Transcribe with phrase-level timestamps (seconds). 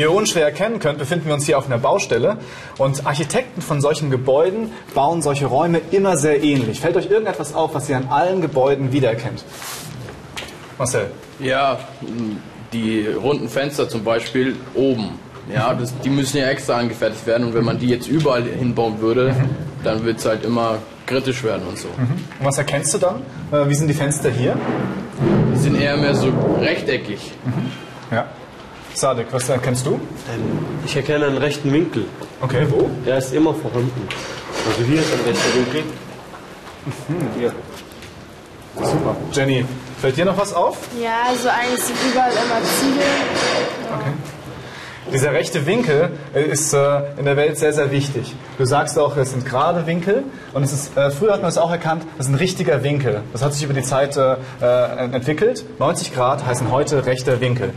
[0.00, 2.38] Wie ihr unschwer erkennen könnt, befinden wir uns hier auf einer Baustelle
[2.78, 6.80] und Architekten von solchen Gebäuden bauen solche Räume immer sehr ähnlich.
[6.80, 9.44] Fällt euch irgendetwas auf, was ihr an allen Gebäuden wiedererkennt?
[10.78, 11.10] Marcel?
[11.38, 11.80] Ja,
[12.72, 15.18] die runden Fenster zum Beispiel oben.
[15.52, 19.02] Ja, das, die müssen ja extra angefertigt werden und wenn man die jetzt überall hinbauen
[19.02, 19.36] würde,
[19.84, 21.88] dann wird es halt immer kritisch werden und so.
[21.88, 23.16] Und was erkennst du dann?
[23.52, 24.56] Äh, Wie sind die Fenster hier?
[25.52, 27.32] Die sind eher mehr so rechteckig.
[28.10, 28.28] Ja.
[28.94, 30.00] Sadek, was erkennst du?
[30.84, 32.06] Ich erkenne einen rechten Winkel.
[32.40, 32.90] Okay, wo?
[33.06, 34.08] Der ist immer vorhanden.
[34.68, 35.82] Also hier ist ein rechter Winkel.
[37.38, 37.52] Hier.
[38.76, 39.16] Super.
[39.32, 39.64] Jenny,
[40.00, 40.78] fällt dir noch was auf?
[41.00, 43.02] Ja, also eigentlich sind überall immer Ziegel.
[45.12, 48.32] Dieser rechte Winkel äh, ist äh, in der Welt sehr, sehr wichtig.
[48.58, 51.58] Du sagst auch, es sind gerade Winkel und es ist, äh, früher hat man es
[51.58, 53.22] auch erkannt, das ist ein richtiger Winkel.
[53.32, 55.64] Das hat sich über die Zeit äh, äh, entwickelt.
[55.80, 57.72] 90 Grad heißen heute rechter Winkel.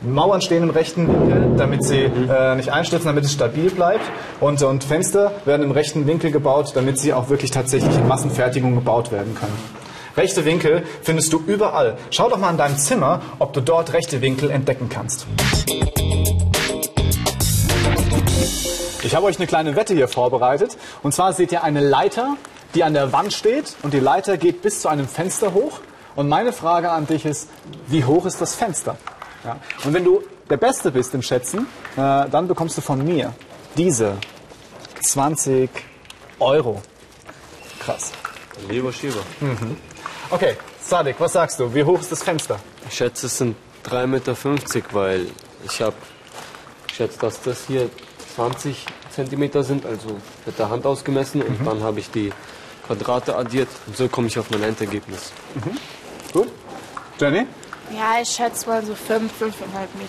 [0.00, 4.04] Mauern stehen im rechten Winkel, damit sie äh, nicht einstürzen, damit es stabil bleibt.
[4.40, 8.76] Und, und Fenster werden im rechten Winkel gebaut, damit sie auch wirklich tatsächlich in Massenfertigung
[8.76, 9.58] gebaut werden können.
[10.16, 11.96] Rechte Winkel findest du überall.
[12.10, 15.26] Schau doch mal in deinem Zimmer, ob du dort rechte Winkel entdecken kannst.
[19.02, 20.76] Ich habe euch eine kleine Wette hier vorbereitet.
[21.02, 22.36] Und zwar seht ihr eine Leiter,
[22.74, 23.74] die an der Wand steht.
[23.82, 25.80] Und die Leiter geht bis zu einem Fenster hoch.
[26.14, 27.48] Und meine Frage an dich ist,
[27.88, 28.96] wie hoch ist das Fenster?
[29.44, 29.58] Ja.
[29.84, 33.34] Und wenn du der Beste bist im Schätzen, äh, dann bekommst du von mir
[33.76, 34.16] diese
[35.04, 35.70] 20
[36.40, 36.82] Euro.
[37.80, 38.12] Krass.
[38.68, 39.20] Lieber Schieber.
[40.30, 41.72] Okay, Sadik, was sagst du?
[41.74, 42.58] Wie hoch ist das Fenster?
[42.88, 44.36] Ich schätze, es sind 3,50 Meter,
[44.92, 45.26] weil
[45.64, 45.96] ich habe
[46.92, 47.88] schätze, dass das hier
[48.34, 52.32] 20 Zentimeter sind, also mit der Hand ausgemessen und dann habe ich die
[52.86, 55.32] Quadrate addiert und so komme ich auf mein Endergebnis.
[56.32, 56.48] Gut?
[57.18, 57.46] Jenny?
[57.96, 59.52] Ja, ich schätze mal so 5, 5,5 Meter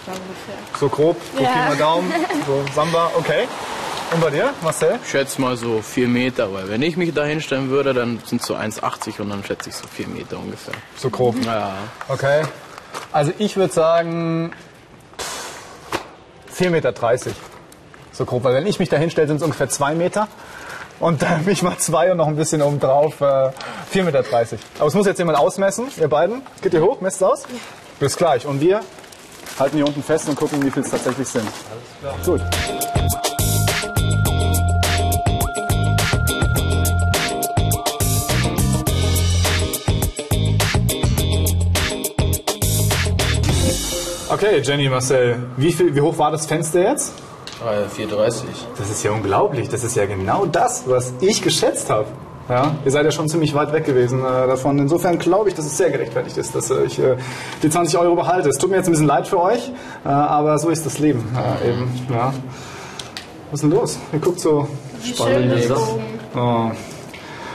[0.08, 0.80] ungefähr.
[0.80, 1.50] So grob, so Ja.
[1.50, 2.14] Pi mal Daumen,
[2.46, 3.48] so Samba, okay.
[4.12, 4.98] Und bei dir, Marcel?
[5.03, 8.42] Ich schätze mal so 4 Meter, weil wenn ich mich da hinstellen würde, dann sind
[8.42, 10.74] es so 1,80 und dann schätze ich so 4 Meter ungefähr.
[10.98, 11.36] So grob.
[11.46, 11.74] Ja,
[12.08, 12.44] Okay.
[13.12, 14.52] Also ich würde sagen
[16.58, 16.94] 4,30 Meter.
[18.12, 20.28] So grob, weil wenn ich mich da hinstelle, sind es ungefähr 2 Meter.
[21.00, 23.52] Und dann mich mal zwei und noch ein bisschen oben drauf, äh,
[23.94, 24.24] 4,30 Meter.
[24.80, 26.42] Aber es muss jetzt jemand ausmessen, ihr beiden.
[26.62, 27.44] Geht ihr hoch, messt aus?
[28.00, 28.46] Bis gleich.
[28.46, 28.82] Und wir
[29.60, 31.46] halten hier unten fest und gucken, wie viel es tatsächlich sind.
[31.46, 32.38] Alles klar.
[32.38, 32.42] Gut.
[44.30, 47.14] Okay, Jenny, Marcel, wie, viel, wie hoch war das Fenster jetzt?
[47.62, 48.44] 4,30.
[48.78, 49.68] Das ist ja unglaublich.
[49.68, 52.08] Das ist ja genau das, was ich geschätzt habe.
[52.50, 54.80] Ja, ihr seid ja schon ziemlich weit weg gewesen äh, davon.
[54.80, 57.16] Insofern glaube ich, dass es sehr gerechtfertigt ist, dass äh, ich äh,
[57.62, 58.50] die 20 Euro behalte.
[58.50, 59.72] Es tut mir jetzt ein bisschen leid für euch,
[60.04, 61.92] äh, aber so ist das Leben äh, eben.
[62.09, 62.34] Ja.
[63.52, 64.00] Was ist denn los?
[64.12, 64.68] Ihr guckt so
[65.04, 65.52] spannend.
[65.52, 65.80] Schön Sache.
[65.80, 66.04] gebogen.
[66.36, 66.72] Oh.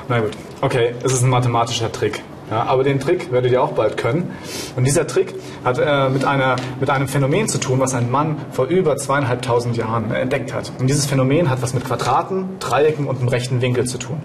[0.08, 2.22] Na gut, okay, es ist ein mathematischer Trick.
[2.50, 4.30] Ja, aber den Trick werdet ihr auch bald können.
[4.76, 5.34] Und dieser Trick
[5.64, 9.76] hat äh, mit, einer, mit einem Phänomen zu tun, was ein Mann vor über zweieinhalbtausend
[9.76, 10.70] Jahren entdeckt hat.
[10.78, 14.20] Und dieses Phänomen hat was mit Quadraten, Dreiecken und einem rechten Winkel zu tun.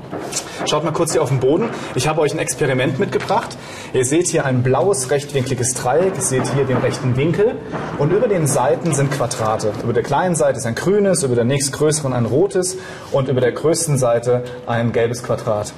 [0.70, 1.70] Schaut mal kurz hier auf den Boden.
[1.96, 3.58] Ich habe euch ein Experiment mitgebracht.
[3.94, 6.16] Ihr seht hier ein blaues rechtwinkliges Dreieck.
[6.16, 7.56] Ihr seht hier den rechten Winkel.
[7.98, 9.72] Und über den Seiten sind Quadrate.
[9.82, 12.78] Über der kleinen Seite ist ein grünes, über der nächstgrößeren ein rotes
[13.12, 15.74] und über der größten Seite ein gelbes Quadrat.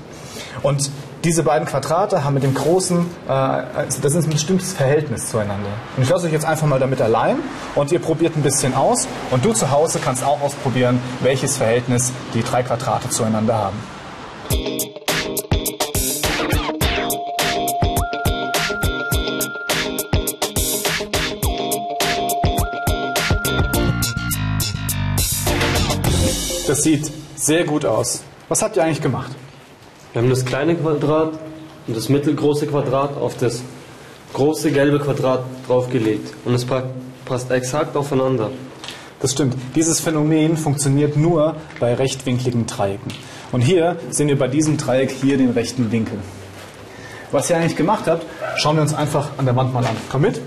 [0.64, 0.90] Und
[1.24, 5.70] diese beiden Quadrate haben mit dem großen, äh, also das ist ein bestimmtes Verhältnis zueinander.
[5.96, 7.38] Und ich lasse euch jetzt einfach mal damit allein
[7.76, 9.08] und ihr probiert ein bisschen aus.
[9.30, 13.78] Und du zu Hause kannst auch ausprobieren, welches Verhältnis die drei Quadrate zueinander haben.
[26.68, 28.24] Das sieht sehr gut aus.
[28.48, 29.32] Was habt ihr eigentlich gemacht?
[30.14, 31.34] Wir haben das kleine Quadrat
[31.88, 33.62] und das mittelgroße Quadrat auf das
[34.34, 36.34] große gelbe Quadrat draufgelegt.
[36.46, 36.84] Und es pa-
[37.26, 38.50] passt exakt aufeinander.
[39.22, 39.56] Das stimmt.
[39.76, 43.12] Dieses Phänomen funktioniert nur bei rechtwinkligen Dreiecken.
[43.52, 46.18] Und hier sehen wir bei diesem Dreieck hier den rechten Winkel.
[47.32, 48.26] Was ihr eigentlich gemacht habt,
[48.58, 49.96] schauen wir uns einfach an der Wand mal an.
[50.12, 50.42] Komm mit.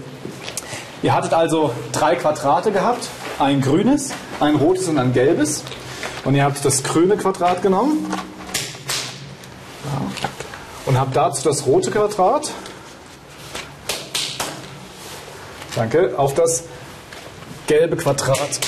[1.02, 3.08] Ihr hattet also drei Quadrate gehabt,
[3.38, 5.62] ein grünes, ein rotes und ein gelbes.
[6.24, 8.06] Und ihr habt das grüne Quadrat genommen.
[10.86, 12.50] Und habt dazu das rote Quadrat,
[15.74, 16.64] danke, auf das
[17.66, 18.60] gelbe Quadrat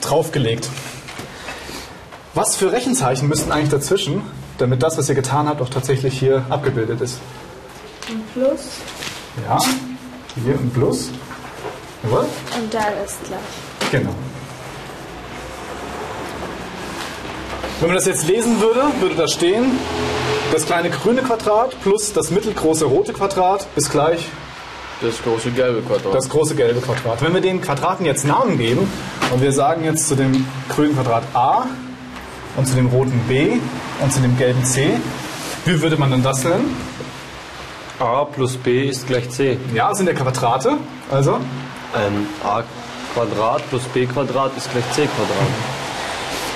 [0.00, 0.68] draufgelegt.
[2.34, 4.22] Was für Rechenzeichen müssten eigentlich dazwischen,
[4.58, 7.18] damit das, was ihr getan habt, auch tatsächlich hier abgebildet ist?
[8.08, 8.60] Ein Plus.
[9.46, 9.58] Ja,
[10.42, 11.10] hier ein Plus.
[12.02, 12.26] Jawohl.
[12.60, 13.90] Und da ist gleich.
[13.90, 14.14] Genau.
[17.80, 19.78] Wenn man das jetzt lesen würde, würde da stehen,
[20.52, 24.28] das kleine grüne Quadrat plus das mittelgroße rote Quadrat ist gleich
[25.00, 26.14] Das große gelbe Quadrat.
[26.14, 27.22] das große gelbe Quadrat.
[27.22, 28.86] Wenn wir den Quadraten jetzt Namen geben
[29.32, 31.66] und wir sagen jetzt zu dem grünen Quadrat A
[32.56, 33.58] und zu dem roten B
[34.00, 34.98] und zu dem gelben C,
[35.64, 36.76] wie würde man denn das nennen?
[37.98, 39.58] A plus B ist gleich C.
[39.74, 40.76] Ja, das sind ja Quadrate,
[41.10, 41.38] also
[41.94, 42.62] Ähm, A
[43.14, 45.48] Quadrat plus B Quadrat ist gleich C Quadrat.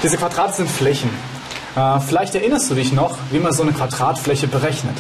[0.03, 1.11] diese Quadrate sind Flächen.
[1.77, 4.97] Äh, vielleicht erinnerst du dich noch, wie man so eine Quadratfläche berechnet.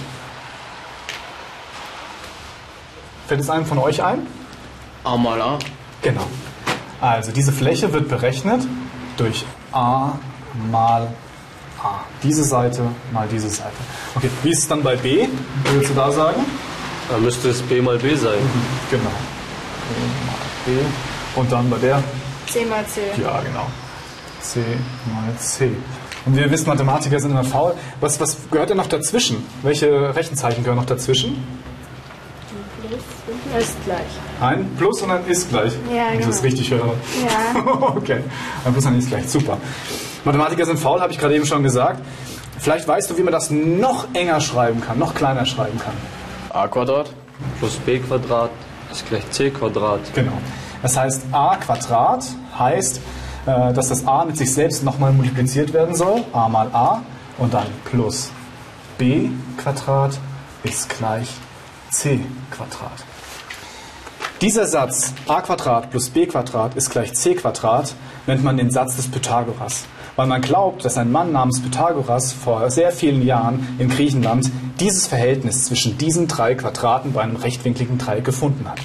[3.27, 4.27] Fällt es einem von euch ein?
[5.03, 5.59] A mal A.
[6.03, 6.27] Genau.
[7.01, 8.67] Also diese Fläche wird berechnet
[9.17, 10.13] durch a
[10.71, 11.09] mal
[11.83, 12.01] a.
[12.23, 12.83] Diese Seite
[13.13, 13.73] mal diese Seite.
[14.15, 15.27] Okay, wie ist es dann bei b?
[15.73, 16.45] Willst du da sagen?
[17.11, 18.39] Da müsste es B mal B sein.
[18.91, 19.11] Genau.
[19.89, 21.41] B mal b.
[21.41, 22.03] Und dann bei der?
[22.47, 23.01] C mal C.
[23.23, 23.67] Ja, genau.
[24.41, 24.61] c
[25.13, 25.71] mal c.
[26.27, 27.75] Und wir wissen, Mathematiker sind immer faul.
[28.01, 29.47] Was, was gehört denn noch dazwischen?
[29.63, 31.47] Welche Rechenzeichen gehören noch dazwischen?
[33.59, 34.01] Ist gleich.
[34.41, 35.73] Ein Plus und ein ist gleich.
[35.93, 36.53] Ja, Wenn ich das genau.
[36.53, 36.95] richtig höre.
[37.25, 37.65] Ja.
[37.97, 38.21] okay.
[38.65, 39.29] Ein Plus und ein ist gleich.
[39.29, 39.59] Super.
[40.25, 42.01] Mathematiker sind faul, habe ich gerade eben schon gesagt.
[42.59, 45.95] Vielleicht weißt du, wie man das noch enger schreiben kann, noch kleiner schreiben kann.
[46.51, 47.11] A Quadrat.
[47.59, 48.51] Plus B Quadrat
[48.91, 50.01] ist gleich C Quadrat.
[50.15, 50.33] Genau.
[50.83, 52.25] Das heißt, a Quadrat
[52.59, 53.01] heißt,
[53.47, 56.25] äh, dass das a mit sich selbst nochmal multipliziert werden soll.
[56.33, 57.03] a mal a
[57.39, 58.31] und dann plus
[58.99, 60.19] b Quadrat
[60.63, 61.29] ist gleich
[61.91, 62.21] c
[62.51, 63.05] Quadrat.
[64.41, 67.95] Dieser Satz a Quadrat plus b Quadrat ist gleich c Quadrat
[68.27, 69.85] nennt man den Satz des Pythagoras.
[70.17, 74.51] Weil man glaubt, dass ein Mann namens Pythagoras vor sehr vielen Jahren in Griechenland
[74.81, 78.81] dieses Verhältnis zwischen diesen drei Quadraten bei einem rechtwinkligen Dreieck gefunden hat.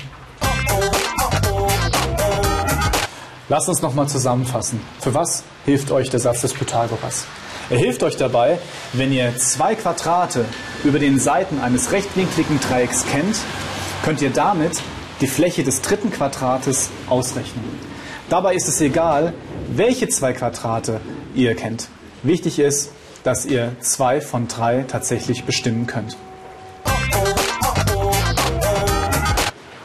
[3.52, 4.80] Lasst uns nochmal zusammenfassen.
[5.02, 7.26] Für was hilft euch der Satz des Pythagoras?
[7.70, 8.60] Er hilft euch dabei,
[8.94, 10.46] wenn ihr zwei Quadrate
[10.86, 13.36] über den Seiten eines rechtwinkligen Dreiecks kennt,
[14.06, 14.82] könnt ihr damit
[15.20, 17.66] die Fläche des dritten Quadrates ausrechnen.
[18.30, 19.34] Dabei ist es egal,
[19.68, 21.02] welche zwei Quadrate
[21.36, 21.90] ihr kennt.
[22.24, 22.94] Wichtig ist,
[23.26, 26.16] dass ihr zwei von drei tatsächlich bestimmen könnt.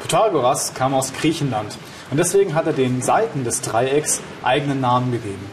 [0.02, 1.76] Pythagoras kam aus Griechenland
[2.10, 5.44] und deswegen hat er den Seiten des Dreiecks eigenen Namen gegeben.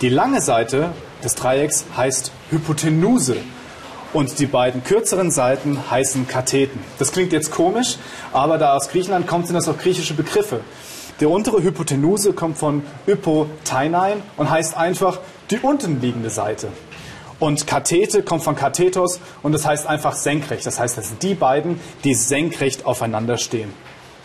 [0.00, 0.90] Die lange Seite
[1.24, 3.36] des Dreiecks heißt Hypotenuse
[4.12, 6.80] und die beiden kürzeren Seiten heißen Katheten.
[6.98, 7.98] Das klingt jetzt komisch,
[8.32, 10.60] aber da aus Griechenland kommt, sind das auch griechische Begriffe.
[11.20, 15.18] Der untere Hypotenuse kommt von Hypoteinein und heißt einfach
[15.50, 16.68] die untenliegende Seite.
[17.40, 20.64] Und Kathete kommt von Kathetos und das heißt einfach senkrecht.
[20.64, 23.72] Das heißt, das sind die beiden, die senkrecht aufeinander stehen.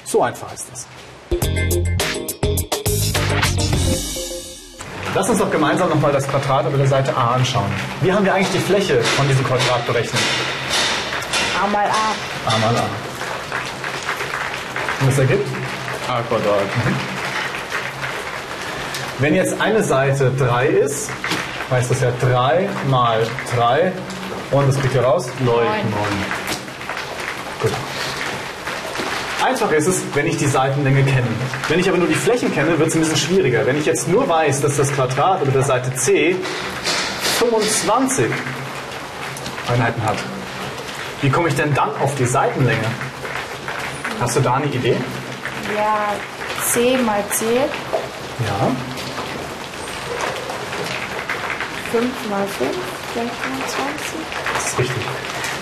[0.05, 0.87] So einfach ist das.
[5.15, 7.71] Lass uns doch gemeinsam nochmal das Quadrat über der Seite A anschauen.
[8.01, 10.19] Wie haben wir eigentlich die Fläche von diesem Quadrat berechnet?
[11.61, 12.49] A mal A.
[12.49, 12.85] A mal A.
[15.01, 15.47] Und das ergibt?
[16.07, 16.63] A Quadrat.
[19.19, 21.11] Wenn jetzt eine Seite 3 ist,
[21.69, 23.93] heißt das ja 3 mal 3
[24.49, 25.29] und das kriegt ihr raus?
[25.39, 25.55] 9.
[27.61, 27.71] Gut.
[29.43, 31.27] Einfach ist es, wenn ich die Seitenlänge kenne.
[31.67, 33.65] Wenn ich aber nur die Flächen kenne, wird es ein bisschen schwieriger.
[33.65, 36.37] Wenn ich jetzt nur weiß, dass das Quadrat über der Seite C
[37.39, 38.27] 25
[39.67, 40.15] Einheiten hat,
[41.21, 42.85] wie komme ich denn dann auf die Seitenlänge?
[44.21, 44.95] Hast du da eine Idee?
[45.75, 46.13] Ja,
[46.71, 47.43] C mal C.
[48.47, 48.71] Ja.
[51.91, 53.02] 5 mal 5 gleich 25.
[54.53, 55.03] Das ist richtig.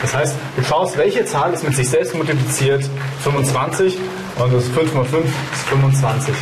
[0.02, 2.84] Das heißt, du schaust, welche Zahl ist mit sich selbst multipliziert,
[3.24, 3.98] 25,
[4.38, 6.34] und das 5 mal 5 ist 25.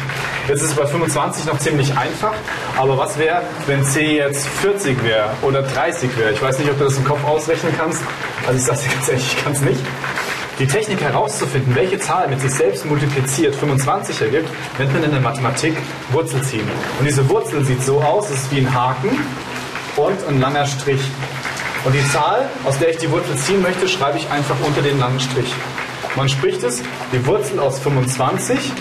[0.47, 2.33] Jetzt ist es bei 25 noch ziemlich einfach,
[2.77, 6.31] aber was wäre, wenn c jetzt 40 wäre oder 30 wäre?
[6.31, 8.01] Ich weiß nicht, ob du das im Kopf ausrechnen kannst.
[8.47, 9.81] Also ich sage dir ganz ehrlich, ich kann es nicht.
[10.59, 15.21] Die Technik herauszufinden, welche Zahl mit sich selbst multipliziert 25 ergibt, nennt man in der
[15.21, 15.75] Mathematik
[16.11, 16.67] Wurzelziehen.
[16.99, 19.09] Und diese Wurzel sieht so aus, es ist wie ein Haken
[20.07, 21.01] und ein langer Strich.
[21.85, 24.99] Und die Zahl, aus der ich die Wurzel ziehen möchte, schreibe ich einfach unter den
[24.99, 25.53] langen Strich.
[26.15, 26.81] Man spricht es,
[27.13, 28.73] die Wurzel aus 25,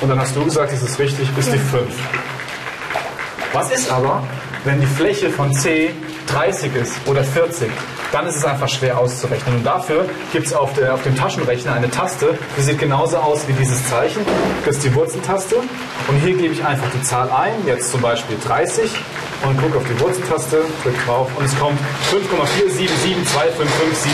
[0.00, 1.82] und dann hast du gesagt, ist es richtig, ist die 5.
[3.52, 4.22] Was ist aber,
[4.64, 5.90] wenn die Fläche von C
[6.28, 7.68] 30 ist oder 40?
[8.12, 9.56] Dann ist es einfach schwer auszurechnen.
[9.56, 13.52] Und dafür gibt es auf, auf dem Taschenrechner eine Taste, die sieht genauso aus wie
[13.54, 14.24] dieses Zeichen.
[14.64, 15.56] Das ist die Wurzeltaste.
[15.56, 18.92] Und hier gebe ich einfach die Zahl ein, jetzt zum Beispiel 30,
[19.44, 21.78] und gucke auf die Wurzeltaste, drücke drauf und es kommt
[22.10, 24.08] 5,477255575.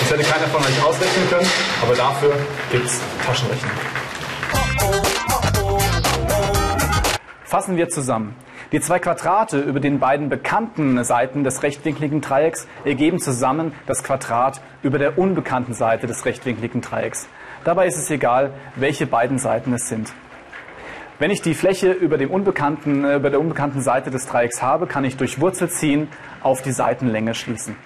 [0.00, 1.48] Das hätte keiner von euch ausrechnen können,
[1.82, 2.32] aber dafür
[2.70, 3.70] gibt es Taschenrechner.
[7.44, 8.34] Fassen wir zusammen.
[8.72, 14.60] Die zwei Quadrate über den beiden bekannten Seiten des rechtwinkligen Dreiecks ergeben zusammen das Quadrat
[14.82, 17.28] über der unbekannten Seite des rechtwinkligen Dreiecks.
[17.62, 20.12] Dabei ist es egal, welche beiden Seiten es sind.
[21.20, 24.88] Wenn ich die Fläche über, dem unbekannten, äh, über der unbekannten Seite des Dreiecks habe,
[24.88, 26.08] kann ich durch Wurzelziehen
[26.42, 27.76] auf die Seitenlänge schließen.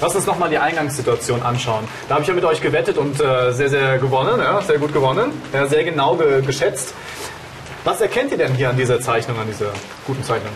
[0.00, 1.84] Lass uns nochmal die Eingangssituation anschauen.
[2.08, 4.92] Da habe ich ja mit euch gewettet und äh, sehr, sehr gewonnen, ja, sehr gut
[4.92, 6.94] gewonnen, ja, sehr genau ge geschätzt.
[7.84, 9.72] Was erkennt ihr denn hier an dieser Zeichnung, an dieser
[10.06, 10.52] guten Zeichnung?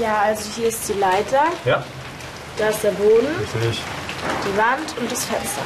[0.00, 1.84] Ja, also hier ist die Leiter, Ja,
[2.58, 3.80] da ist der Boden, richtig.
[4.44, 5.62] die Wand und das Fenster.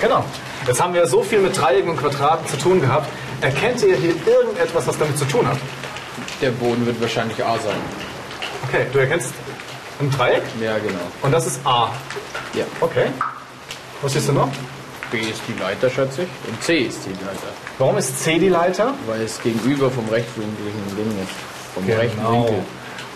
[0.00, 0.24] Genau.
[0.66, 3.08] Jetzt haben wir so viel mit Dreiecken und Quadraten zu tun gehabt.
[3.42, 5.58] Erkennt ihr hier irgendetwas, was damit zu tun hat?
[6.40, 7.76] Der Boden wird wahrscheinlich A sein.
[8.68, 9.32] Okay, du erkennst
[10.00, 10.98] ein Dreieck Ja, genau.
[11.22, 11.90] und das ist A.
[12.54, 12.64] Ja.
[12.80, 13.06] Okay.
[14.02, 14.48] Was siehst du noch?
[15.10, 16.28] B ist die Leiter, schätze ich.
[16.48, 17.48] Und C ist die Leiter.
[17.78, 18.94] Warum ist C die Leiter?
[19.06, 21.30] Weil es gegenüber vom rechtwinkligen Ding ist.
[21.74, 22.32] Vom rechten Genau.
[22.44, 22.64] Winkel.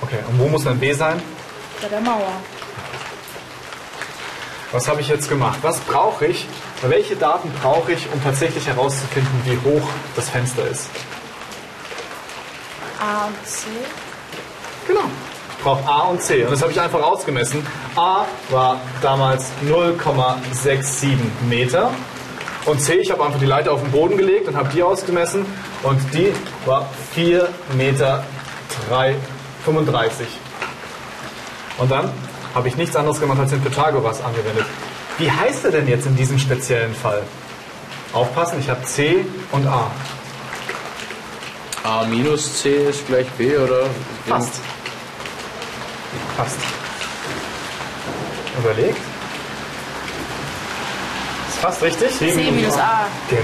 [0.03, 1.21] Okay, und wo muss dann B sein?
[1.83, 2.33] Bei der Mauer.
[4.73, 5.59] Was habe ich jetzt gemacht?
[5.63, 6.47] Was brauche ich?
[6.83, 10.89] Welche Daten brauche ich, um tatsächlich herauszufinden, wie hoch das Fenster ist?
[13.01, 13.67] A und C.
[14.87, 15.01] Genau.
[15.61, 16.43] Ich brauche A und C.
[16.43, 17.67] Und das habe ich einfach ausgemessen.
[17.95, 21.19] A war damals 0,67
[21.50, 21.90] Meter.
[22.64, 25.45] Und C, ich habe einfach die Leiter auf den Boden gelegt und habe die ausgemessen.
[25.83, 26.33] Und die
[26.64, 28.25] war 4 Meter
[28.88, 29.17] 3,
[29.67, 30.29] 35.
[31.76, 32.11] Und dann
[32.55, 34.64] habe ich nichts anderes gemacht als den Pythagoras angewendet.
[35.19, 37.23] Wie heißt er denn jetzt in diesem speziellen Fall?
[38.14, 39.90] Aufpassen, ich habe C und A.
[41.85, 43.85] A minus C ist gleich B, oder?
[44.26, 44.55] Fast.
[46.37, 46.57] Fast.
[48.59, 48.99] Überlegt.
[51.49, 52.17] Ist fast richtig.
[52.17, 53.07] C minus A.
[53.29, 53.40] Genau.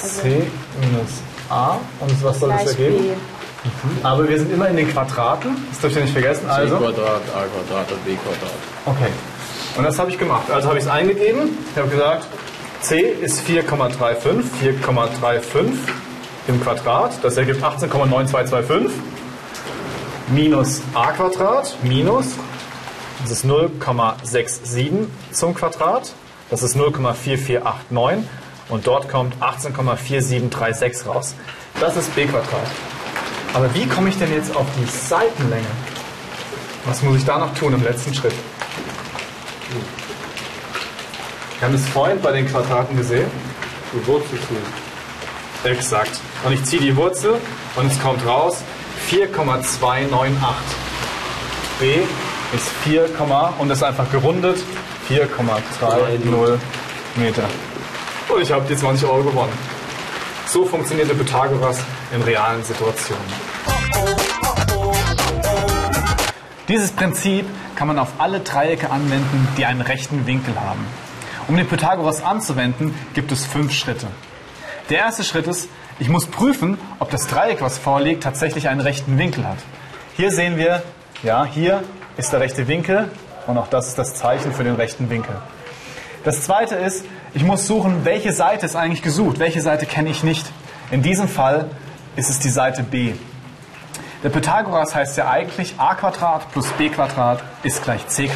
[0.00, 0.46] C
[0.80, 1.10] minus
[1.48, 1.76] A.
[2.00, 2.98] Und was soll das ergeben?
[2.98, 3.10] B.
[4.02, 5.56] Aber wir sind immer in den Quadraten.
[5.70, 6.44] Das dürft ihr nicht vergessen.
[6.46, 6.76] C Also.
[6.76, 8.54] Quadrat, A Quadrat und B Quadrat.
[8.86, 9.12] Okay.
[9.76, 10.50] Und das habe ich gemacht.
[10.50, 11.56] Also habe ich es eingegeben.
[11.72, 12.26] Ich habe gesagt,
[12.80, 14.44] C ist 4,35.
[14.84, 15.66] 4,35
[16.48, 17.12] im Quadrat.
[17.22, 18.90] Das ergibt 18,9225.
[20.30, 21.74] Minus a Quadrat.
[21.82, 22.26] Minus.
[23.22, 26.12] Das ist 0,67 zum Quadrat.
[26.50, 28.24] Das ist 0,4489.
[28.68, 31.34] Und dort kommt 18,4736 raus.
[31.80, 32.66] Das ist b Quadrat.
[33.54, 35.66] Aber wie komme ich denn jetzt auf die Seitenlänge?
[36.84, 38.34] Was muss ich da noch tun im letzten Schritt?
[41.58, 43.30] Wir haben es vorhin bei den Quadraten gesehen.
[43.94, 44.58] Die Wurzel ziehen.
[45.64, 46.20] Exakt.
[46.44, 47.36] Und ich ziehe die Wurzel
[47.76, 48.62] und es kommt raus
[49.08, 50.76] 4,298.
[51.80, 51.94] B
[52.54, 53.08] ist 4,
[53.58, 54.58] und das ist einfach gerundet
[55.08, 56.58] 4,30
[57.16, 57.44] Meter.
[58.28, 59.52] Und ich habe die 20 Euro gewonnen.
[60.46, 61.78] So funktioniert der Pythagoras
[62.14, 63.24] in realen Situationen.
[66.68, 67.46] Dieses Prinzip
[67.76, 70.86] kann man auf alle Dreiecke anwenden, die einen rechten Winkel haben.
[71.48, 74.08] Um den Pythagoras anzuwenden, gibt es fünf Schritte.
[74.90, 79.18] Der erste Schritt ist, ich muss prüfen, ob das Dreieck, was vorliegt, tatsächlich einen rechten
[79.18, 79.58] Winkel hat.
[80.16, 80.82] Hier sehen wir,
[81.22, 81.82] ja, hier
[82.16, 83.10] ist der rechte Winkel
[83.46, 85.34] und auch das ist das Zeichen für den rechten Winkel.
[86.24, 90.22] Das zweite ist, ich muss suchen, welche Seite ist eigentlich gesucht, welche Seite kenne ich
[90.22, 90.46] nicht.
[90.90, 91.70] In diesem Fall
[92.16, 93.12] ist es die Seite B.
[94.22, 96.90] Der Pythagoras heißt ja eigentlich a plus b
[97.62, 98.28] ist gleich c.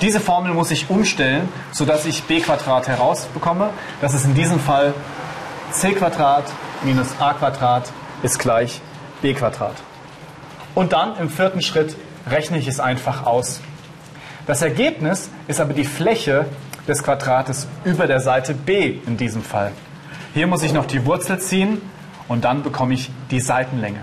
[0.00, 3.70] Diese Formel muss ich umstellen, sodass ich b herausbekomme.
[4.00, 4.94] Das ist in diesem Fall
[5.72, 5.94] c
[6.84, 7.82] minus a
[8.22, 8.80] ist gleich
[9.22, 9.34] b.
[10.74, 11.96] Und dann im vierten Schritt
[12.28, 13.60] rechne ich es einfach aus.
[14.46, 16.46] Das Ergebnis ist aber die Fläche
[16.86, 19.72] des Quadrates über der Seite b in diesem Fall.
[20.34, 21.82] Hier muss ich noch die Wurzel ziehen
[22.28, 24.00] und dann bekomme ich die Seitenlänge.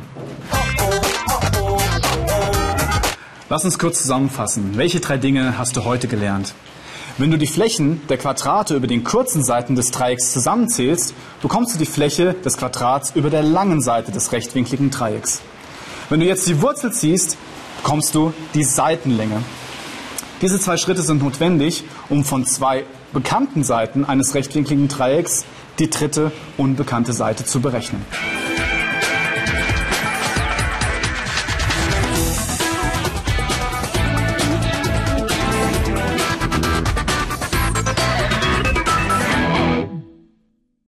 [3.49, 4.71] Lass uns kurz zusammenfassen.
[4.75, 6.53] Welche drei Dinge hast du heute gelernt?
[7.17, 11.79] Wenn du die Flächen der Quadrate über den kurzen Seiten des Dreiecks zusammenzählst, bekommst du
[11.79, 15.39] die Fläche des Quadrats über der langen Seite des rechtwinkligen Dreiecks.
[16.09, 17.37] Wenn du jetzt die Wurzel ziehst,
[17.81, 19.41] bekommst du die Seitenlänge.
[20.41, 25.45] Diese zwei Schritte sind notwendig, um von zwei bekannten Seiten eines rechtwinkligen Dreiecks
[25.79, 28.05] die dritte unbekannte Seite zu berechnen.